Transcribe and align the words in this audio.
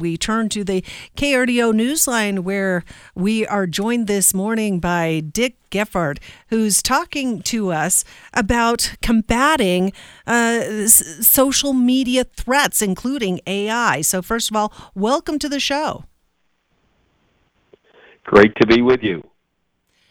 We 0.00 0.16
turn 0.16 0.48
to 0.50 0.62
the 0.62 0.84
KRDO 1.16 1.72
Newsline, 1.72 2.44
where 2.44 2.84
we 3.16 3.44
are 3.48 3.66
joined 3.66 4.06
this 4.06 4.32
morning 4.32 4.78
by 4.78 5.18
Dick 5.18 5.56
Gephardt, 5.72 6.18
who's 6.50 6.80
talking 6.80 7.42
to 7.42 7.72
us 7.72 8.04
about 8.32 8.94
combating 9.02 9.92
uh, 10.24 10.60
s- 10.62 11.26
social 11.26 11.72
media 11.72 12.22
threats, 12.22 12.80
including 12.80 13.40
AI. 13.44 14.02
So, 14.02 14.22
first 14.22 14.52
of 14.52 14.56
all, 14.56 14.72
welcome 14.94 15.36
to 15.40 15.48
the 15.48 15.58
show. 15.58 16.04
Great 18.22 18.54
to 18.60 18.68
be 18.68 18.82
with 18.82 19.02
you. 19.02 19.28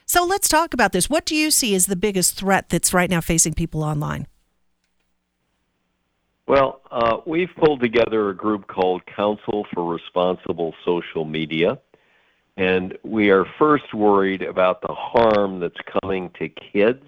So, 0.06 0.26
let's 0.26 0.50
talk 0.50 0.74
about 0.74 0.92
this. 0.92 1.10
What 1.10 1.26
do 1.26 1.34
you 1.34 1.50
see 1.50 1.74
as 1.76 1.86
the 1.86 1.96
biggest 1.96 2.36
threat 2.36 2.68
that's 2.68 2.94
right 2.94 3.10
now 3.10 3.22
facing 3.22 3.54
people 3.54 3.86
online? 3.86 4.28
Well, 6.48 6.80
uh, 6.90 7.18
we've 7.26 7.54
pulled 7.58 7.82
together 7.82 8.30
a 8.30 8.36
group 8.36 8.68
called 8.68 9.06
Council 9.06 9.68
for 9.74 9.84
Responsible 9.84 10.74
Social 10.86 11.26
Media, 11.26 11.78
and 12.56 12.98
we 13.04 13.32
are 13.32 13.46
first 13.60 13.94
worried 13.94 14.42
about 14.42 14.82
the 14.82 14.94
harm 14.94 15.60
that's 15.60 15.76
coming 16.02 16.30
to 16.40 16.48
kids, 16.48 17.04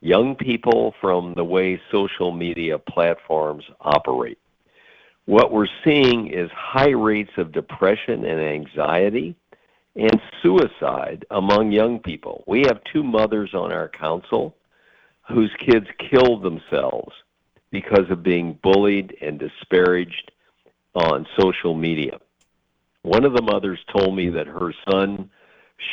young 0.00 0.34
people, 0.34 0.92
from 1.00 1.34
the 1.34 1.44
way 1.44 1.80
social 1.92 2.32
media 2.32 2.80
platforms 2.80 3.62
operate. 3.80 4.38
What 5.26 5.52
we're 5.52 5.68
seeing 5.84 6.26
is 6.26 6.50
high 6.50 6.90
rates 6.90 7.30
of 7.36 7.52
depression 7.52 8.24
and 8.24 8.40
anxiety 8.40 9.36
and 9.94 10.20
suicide 10.42 11.24
among 11.30 11.70
young 11.70 12.00
people. 12.00 12.42
We 12.48 12.62
have 12.62 12.82
two 12.92 13.04
mothers 13.04 13.54
on 13.54 13.70
our 13.70 13.88
council 13.88 14.56
whose 15.28 15.52
kids 15.60 15.86
killed 16.10 16.42
themselves 16.42 17.12
because 17.70 18.10
of 18.10 18.22
being 18.22 18.58
bullied 18.62 19.16
and 19.20 19.38
disparaged 19.38 20.32
on 20.94 21.26
social 21.38 21.74
media. 21.74 22.18
One 23.02 23.24
of 23.24 23.34
the 23.34 23.42
mothers 23.42 23.78
told 23.96 24.16
me 24.16 24.30
that 24.30 24.46
her 24.46 24.72
son 24.90 25.30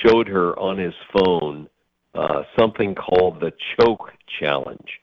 showed 0.04 0.28
her 0.28 0.58
on 0.58 0.78
his 0.78 0.94
phone 1.14 1.70
uh, 2.14 2.44
something 2.58 2.95
called 2.95 3.40
the 3.40 3.54
choke 3.78 4.12
challenge. 4.40 5.00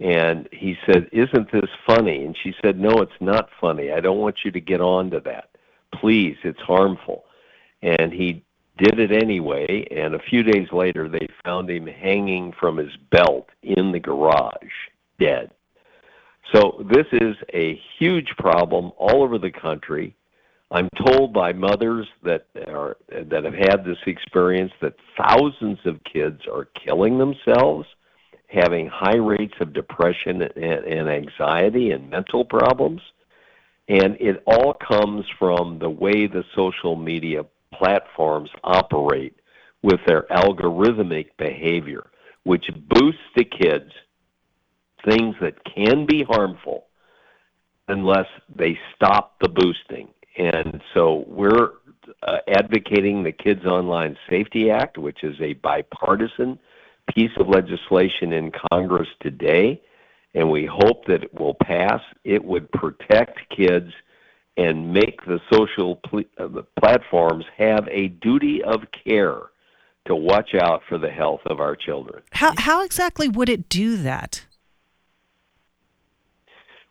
And 0.00 0.48
he 0.52 0.76
said, 0.86 1.08
Isn't 1.12 1.52
this 1.52 1.70
funny? 1.86 2.24
And 2.24 2.36
she 2.42 2.54
said, 2.62 2.78
No, 2.78 2.90
it's 3.02 3.20
not 3.20 3.50
funny. 3.60 3.92
I 3.92 4.00
don't 4.00 4.18
want 4.18 4.38
you 4.44 4.50
to 4.52 4.60
get 4.60 4.80
on 4.80 5.10
to 5.10 5.20
that. 5.20 5.50
Please, 5.92 6.36
it's 6.44 6.60
harmful. 6.60 7.24
And 7.82 8.12
he 8.12 8.44
did 8.78 8.98
it 8.98 9.10
anyway. 9.10 9.86
And 9.90 10.14
a 10.14 10.20
few 10.20 10.42
days 10.42 10.68
later, 10.72 11.08
they 11.08 11.28
found 11.44 11.68
him 11.68 11.86
hanging 11.86 12.52
from 12.58 12.76
his 12.76 12.96
belt 13.10 13.48
in 13.62 13.92
the 13.92 14.00
garage, 14.00 14.72
dead. 15.18 15.50
So 16.54 16.84
this 16.90 17.06
is 17.12 17.36
a 17.52 17.80
huge 17.98 18.28
problem 18.38 18.92
all 18.96 19.22
over 19.22 19.38
the 19.38 19.50
country. 19.50 20.14
I'm 20.70 20.88
told 21.06 21.32
by 21.32 21.52
mothers 21.52 22.06
that 22.22 22.46
are 22.66 22.96
that 23.10 23.44
have 23.44 23.54
had 23.54 23.84
this 23.84 23.98
experience 24.06 24.72
that 24.80 24.94
thousands 25.16 25.78
of 25.84 26.02
kids 26.04 26.42
are 26.50 26.66
killing 26.66 27.18
themselves, 27.18 27.86
having 28.48 28.86
high 28.86 29.16
rates 29.16 29.54
of 29.60 29.72
depression 29.72 30.42
and, 30.42 30.62
and 30.62 31.08
anxiety 31.08 31.90
and 31.90 32.10
mental 32.10 32.44
problems. 32.44 33.00
And 33.88 34.16
it 34.20 34.42
all 34.46 34.74
comes 34.74 35.24
from 35.38 35.78
the 35.78 35.88
way 35.88 36.26
the 36.26 36.44
social 36.54 36.96
media 36.96 37.46
platforms 37.72 38.50
operate 38.62 39.34
with 39.82 40.00
their 40.06 40.22
algorithmic 40.30 41.28
behavior, 41.38 42.10
which 42.44 42.68
boosts 42.88 43.20
the 43.36 43.44
kids 43.44 43.90
things 45.08 45.34
that 45.40 45.54
can 45.64 46.06
be 46.06 46.24
harmful 46.28 46.84
unless 47.88 48.26
they 48.54 48.78
stop 48.94 49.38
the 49.40 49.48
boosting. 49.48 50.08
And 50.36 50.80
so 50.94 51.24
we're 51.26 51.70
uh, 52.22 52.38
advocating 52.48 53.22
the 53.22 53.32
Kids 53.32 53.64
Online 53.64 54.16
Safety 54.28 54.70
Act, 54.70 54.98
which 54.98 55.24
is 55.24 55.36
a 55.40 55.54
bipartisan 55.54 56.58
piece 57.14 57.30
of 57.38 57.48
legislation 57.48 58.32
in 58.32 58.52
Congress 58.72 59.08
today, 59.20 59.80
and 60.34 60.50
we 60.50 60.66
hope 60.70 61.06
that 61.06 61.22
it 61.24 61.34
will 61.34 61.56
pass. 61.62 62.00
It 62.24 62.44
would 62.44 62.70
protect 62.72 63.38
kids 63.56 63.90
and 64.56 64.92
make 64.92 65.24
the 65.24 65.40
social 65.52 65.96
pl- 65.96 66.24
uh, 66.38 66.48
the 66.48 66.66
platforms 66.78 67.44
have 67.56 67.88
a 67.90 68.08
duty 68.08 68.62
of 68.62 68.80
care 69.04 69.40
to 70.06 70.14
watch 70.14 70.50
out 70.60 70.82
for 70.88 70.98
the 70.98 71.10
health 71.10 71.40
of 71.46 71.60
our 71.60 71.76
children. 71.76 72.22
How, 72.32 72.52
how 72.56 72.84
exactly 72.84 73.28
would 73.28 73.48
it 73.48 73.68
do 73.68 73.96
that? 73.98 74.44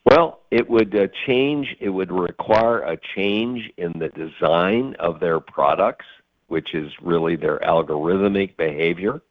Well, 0.09 0.39
it 0.51 0.69
would 0.69 0.95
uh, 0.95 1.07
change, 1.25 1.75
it 1.81 1.89
would 1.89 2.13
require 2.13 2.79
a 2.79 2.97
change 3.13 3.69
in 3.75 3.91
the 3.99 4.07
design 4.07 4.95
of 4.99 5.19
their 5.19 5.41
products, 5.41 6.05
which 6.47 6.73
is 6.73 6.89
really 7.01 7.35
their 7.35 7.59
algorithmic 7.59 8.55
behavior, 8.55 9.21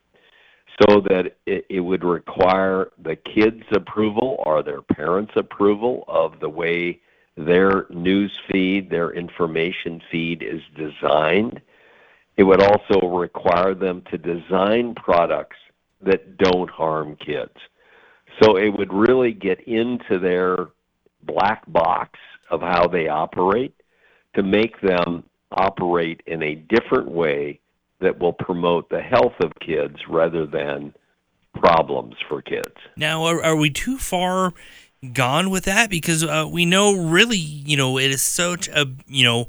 so 0.78 1.00
that 1.08 1.38
it, 1.46 1.64
it 1.70 1.80
would 1.80 2.04
require 2.04 2.90
the 3.02 3.16
kids' 3.16 3.64
approval 3.72 4.42
or 4.44 4.62
their 4.62 4.82
parents' 4.82 5.32
approval 5.34 6.04
of 6.08 6.40
the 6.40 6.50
way 6.50 7.00
their 7.38 7.86
news 7.88 8.38
feed, 8.52 8.90
their 8.90 9.12
information 9.12 10.02
feed 10.10 10.42
is 10.42 10.60
designed. 10.76 11.62
It 12.36 12.42
would 12.42 12.60
also 12.62 13.00
require 13.06 13.74
them 13.74 14.02
to 14.10 14.18
design 14.18 14.94
products 14.94 15.56
that 16.02 16.36
don't 16.36 16.68
harm 16.68 17.16
kids. 17.16 17.56
So 18.42 18.56
it 18.56 18.68
would 18.68 18.92
really 18.92 19.32
get 19.32 19.60
into 19.66 20.18
their 20.18 20.68
black 21.22 21.64
box 21.70 22.18
of 22.50 22.60
how 22.60 22.86
they 22.86 23.08
operate 23.08 23.74
to 24.34 24.42
make 24.42 24.80
them 24.80 25.24
operate 25.50 26.22
in 26.26 26.42
a 26.42 26.54
different 26.54 27.10
way 27.10 27.60
that 28.00 28.18
will 28.18 28.32
promote 28.32 28.88
the 28.90 29.00
health 29.00 29.34
of 29.40 29.52
kids 29.60 29.96
rather 30.08 30.46
than 30.46 30.94
problems 31.54 32.14
for 32.28 32.42
kids. 32.42 32.74
Now, 32.96 33.24
are, 33.24 33.42
are 33.42 33.56
we 33.56 33.70
too 33.70 33.96
far 33.96 34.52
gone 35.12 35.50
with 35.50 35.64
that? 35.64 35.90
Because 35.90 36.24
uh, 36.24 36.46
we 36.50 36.64
know 36.64 36.94
really, 36.94 37.36
you 37.36 37.76
know, 37.76 37.98
it 37.98 38.10
is 38.10 38.22
such 38.22 38.68
a, 38.68 38.86
you 39.06 39.24
know, 39.24 39.46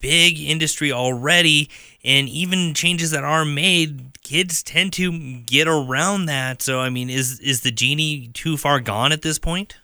big 0.00 0.38
industry 0.38 0.92
already, 0.92 1.68
and 2.04 2.28
even 2.28 2.74
changes 2.74 3.10
that 3.10 3.24
are 3.24 3.44
made, 3.44 4.18
kids 4.22 4.62
tend 4.62 4.92
to 4.94 5.38
get 5.40 5.66
around 5.68 6.26
that. 6.26 6.62
So, 6.62 6.80
I 6.80 6.90
mean, 6.90 7.10
is 7.10 7.40
is 7.40 7.62
the 7.62 7.70
genie 7.70 8.28
too 8.28 8.56
far 8.56 8.80
gone 8.80 9.12
at 9.12 9.22
this 9.22 9.38
point? 9.38 9.78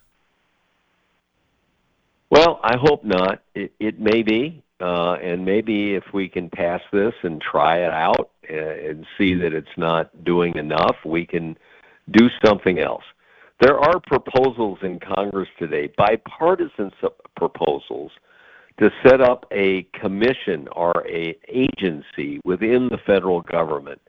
Well, 2.31 2.61
I 2.63 2.77
hope 2.77 3.05
not. 3.05 3.43
It, 3.55 3.73
it 3.81 3.99
may 3.99 4.23
be, 4.23 4.63
uh, 4.81 5.15
and 5.15 5.45
maybe 5.47 5.95
if 5.95 6.05
we 6.13 6.29
can 6.29 6.51
pass 6.51 6.83
this 6.93 7.15
and 7.23 7.41
try 7.41 7.79
it 7.79 7.91
out 7.91 8.31
uh, 8.51 8.55
and 8.55 9.07
see 9.17 9.35
that 9.35 9.55
it's 9.55 9.77
not 9.79 10.25
doing 10.25 10.57
enough, 10.57 10.97
we 11.05 11.25
can 11.25 11.57
do 12.11 12.29
something 12.45 12.79
else. 12.79 13.05
There 13.61 13.79
are 13.79 14.01
proposals 14.01 14.79
in 14.83 15.01
Congress 15.01 15.49
today, 15.59 15.93
bipartisan 15.97 16.93
proposals, 17.37 18.13
to 18.79 18.91
set 19.05 19.21
up 19.21 19.47
a 19.51 19.83
commission 20.01 20.69
or 20.73 20.93
a 21.09 21.37
agency 21.49 22.41
within 22.45 22.89
the 22.89 22.99
federal 23.05 23.41
government 23.41 24.01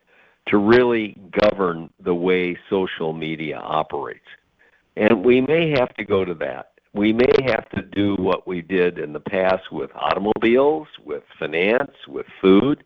to 0.47 0.57
really 0.57 1.17
govern 1.41 1.89
the 2.03 2.13
way 2.13 2.57
social 2.69 3.13
media 3.13 3.57
operates. 3.57 4.25
And 4.95 5.25
we 5.25 5.41
may 5.41 5.71
have 5.71 5.93
to 5.95 6.03
go 6.03 6.23
to 6.23 6.35
that 6.35 6.69
we 6.93 7.13
may 7.13 7.31
have 7.45 7.69
to 7.69 7.81
do 7.81 8.15
what 8.15 8.47
we 8.47 8.61
did 8.61 8.97
in 8.97 9.13
the 9.13 9.19
past 9.19 9.71
with 9.71 9.91
automobiles, 9.95 10.87
with 11.05 11.23
finance, 11.37 11.91
with 12.07 12.25
food. 12.41 12.83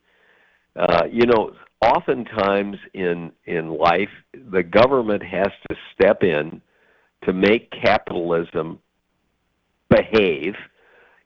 Uh, 0.75 1.05
you 1.09 1.25
know, 1.25 1.53
oftentimes 1.83 2.77
in 2.93 3.31
in 3.45 3.69
life, 3.69 4.09
the 4.51 4.63
government 4.63 5.23
has 5.23 5.49
to 5.69 5.75
step 5.93 6.23
in 6.23 6.61
to 7.25 7.33
make 7.33 7.71
capitalism 7.71 8.79
behave 9.89 10.55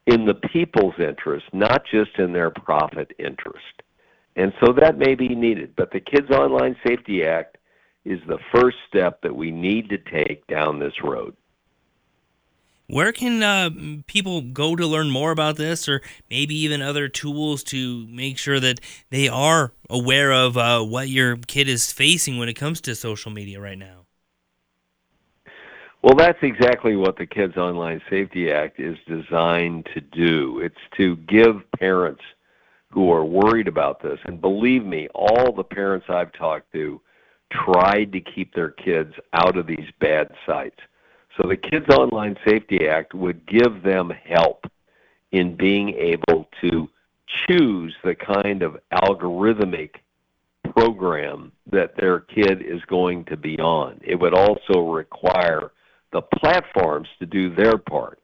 in 0.06 0.24
the 0.24 0.34
people's 0.34 0.94
interest, 0.98 1.46
not 1.52 1.82
just 1.90 2.18
in 2.18 2.32
their 2.32 2.50
profit 2.50 3.12
interest. 3.18 3.82
And 4.36 4.52
so 4.64 4.72
that 4.72 4.98
may 4.98 5.14
be 5.14 5.28
needed. 5.28 5.74
But 5.76 5.90
the 5.90 6.00
Kids 6.00 6.30
Online 6.30 6.76
Safety 6.86 7.24
Act 7.24 7.58
is 8.04 8.20
the 8.26 8.38
first 8.54 8.76
step 8.88 9.20
that 9.22 9.34
we 9.34 9.50
need 9.50 9.90
to 9.90 9.98
take 9.98 10.46
down 10.46 10.78
this 10.78 11.02
road. 11.02 11.36
Where 12.90 13.12
can 13.12 13.42
uh, 13.42 13.68
people 14.06 14.40
go 14.40 14.74
to 14.74 14.86
learn 14.86 15.10
more 15.10 15.30
about 15.30 15.56
this, 15.56 15.90
or 15.90 16.00
maybe 16.30 16.54
even 16.54 16.80
other 16.80 17.06
tools 17.06 17.62
to 17.64 18.06
make 18.06 18.38
sure 18.38 18.58
that 18.60 18.80
they 19.10 19.28
are 19.28 19.72
aware 19.90 20.32
of 20.32 20.56
uh, 20.56 20.82
what 20.82 21.10
your 21.10 21.36
kid 21.36 21.68
is 21.68 21.92
facing 21.92 22.38
when 22.38 22.48
it 22.48 22.54
comes 22.54 22.80
to 22.82 22.94
social 22.94 23.30
media 23.30 23.60
right 23.60 23.76
now? 23.76 24.06
Well, 26.00 26.14
that's 26.14 26.38
exactly 26.40 26.96
what 26.96 27.18
the 27.18 27.26
Kids 27.26 27.58
Online 27.58 28.00
Safety 28.08 28.50
Act 28.50 28.80
is 28.80 28.96
designed 29.06 29.86
to 29.92 30.00
do. 30.00 30.60
It's 30.60 30.76
to 30.96 31.16
give 31.16 31.70
parents 31.78 32.22
who 32.90 33.12
are 33.12 33.24
worried 33.24 33.68
about 33.68 34.00
this, 34.02 34.18
and 34.24 34.40
believe 34.40 34.86
me, 34.86 35.08
all 35.14 35.52
the 35.52 35.62
parents 35.62 36.06
I've 36.08 36.32
talked 36.32 36.72
to 36.72 37.02
tried 37.52 38.12
to 38.12 38.20
keep 38.20 38.54
their 38.54 38.70
kids 38.70 39.12
out 39.34 39.58
of 39.58 39.66
these 39.66 39.90
bad 40.00 40.30
sites 40.46 40.80
so 41.40 41.48
the 41.48 41.56
Kids 41.56 41.88
Online 41.88 42.36
Safety 42.46 42.88
Act 42.88 43.14
would 43.14 43.46
give 43.46 43.82
them 43.82 44.10
help 44.24 44.66
in 45.30 45.56
being 45.56 45.90
able 45.90 46.48
to 46.60 46.88
choose 47.46 47.94
the 48.02 48.14
kind 48.14 48.62
of 48.62 48.78
algorithmic 48.92 49.90
program 50.72 51.52
that 51.70 51.96
their 51.96 52.20
kid 52.20 52.62
is 52.62 52.80
going 52.86 53.24
to 53.26 53.36
be 53.36 53.58
on. 53.58 54.00
It 54.02 54.16
would 54.16 54.34
also 54.34 54.90
require 54.90 55.70
the 56.12 56.22
platforms 56.22 57.08
to 57.18 57.26
do 57.26 57.54
their 57.54 57.78
part. 57.78 58.20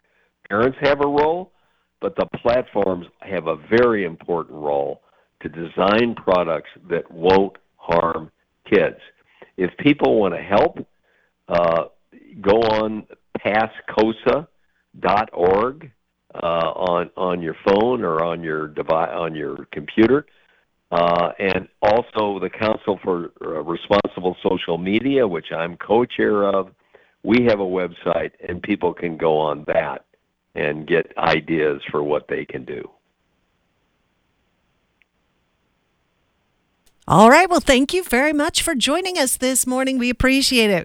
Parents 0.49 0.79
have 0.81 1.01
a 1.01 1.07
role, 1.07 1.53
but 2.01 2.17
the 2.17 2.27
platforms 2.39 3.07
have 3.21 3.47
a 3.47 3.57
very 3.57 4.05
important 4.05 4.57
role 4.59 5.03
to 5.41 5.49
design 5.49 6.15
products 6.15 6.71
that 6.89 7.11
won't 7.11 7.57
harm 7.77 8.31
kids. 8.71 8.99
If 9.57 9.77
people 9.79 10.19
want 10.19 10.35
to 10.35 10.43
help, 10.43 10.87
uh, 11.49 11.85
go 12.41 12.61
on 12.61 13.07
passcosa.org 13.39 14.49
uh, 16.35 16.37
on 16.37 17.11
on 17.17 17.43
your 17.43 17.57
phone 17.65 18.03
or 18.03 18.23
on 18.25 18.43
your 18.43 18.69
device 18.69 19.11
on 19.13 19.35
your 19.35 19.67
computer, 19.73 20.27
uh, 20.91 21.31
and 21.39 21.69
also 21.83 22.39
the 22.41 22.51
Council 22.51 22.99
for 23.03 23.31
uh, 23.41 23.63
Responsible 23.63 24.37
Social 24.43 24.79
Media, 24.79 25.27
which 25.27 25.53
I'm 25.53 25.77
co-chair 25.77 26.45
of. 26.45 26.71
We 27.23 27.45
have 27.49 27.61
a 27.61 27.65
website, 27.65 28.33
and 28.47 28.63
people 28.63 28.93
can 28.93 29.17
go 29.17 29.39
on 29.39 29.65
that 29.67 30.05
and 30.55 30.87
get 30.87 31.17
ideas 31.17 31.81
for 31.91 32.03
what 32.03 32.29
they 32.29 32.45
can 32.45 32.65
do. 32.65 32.91
All 37.07 37.29
right. 37.29 37.49
Well, 37.49 37.61
thank 37.61 37.93
you 37.93 38.03
very 38.03 38.33
much 38.33 38.63
for 38.63 38.75
joining 38.75 39.19
us 39.19 39.37
this 39.37 39.67
morning. 39.67 39.99
We 39.99 40.09
appreciate 40.11 40.71
it. 40.71 40.83